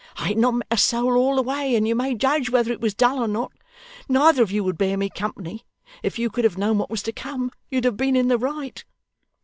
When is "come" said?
7.11-7.51